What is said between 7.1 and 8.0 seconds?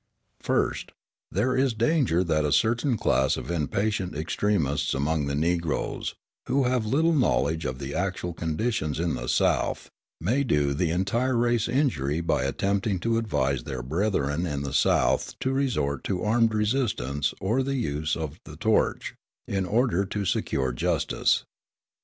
knowledge of the